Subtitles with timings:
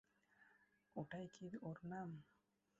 [0.95, 2.09] ওটাই কি ওর নাম?